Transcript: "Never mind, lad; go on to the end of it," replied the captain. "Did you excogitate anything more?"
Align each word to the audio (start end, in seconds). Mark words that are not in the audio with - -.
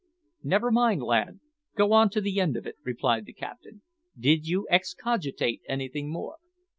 "Never 0.41 0.71
mind, 0.71 1.03
lad; 1.03 1.39
go 1.75 1.93
on 1.93 2.09
to 2.09 2.21
the 2.21 2.39
end 2.39 2.57
of 2.57 2.65
it," 2.65 2.75
replied 2.83 3.25
the 3.25 3.33
captain. 3.33 3.83
"Did 4.17 4.47
you 4.47 4.65
excogitate 4.71 5.61
anything 5.69 6.09
more?" 6.11 6.37